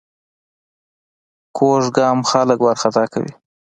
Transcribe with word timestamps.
کوږ 1.57 1.83
ګام 1.97 2.17
خلک 2.29 2.59
وارخطا 2.61 3.03
کوي 3.13 3.31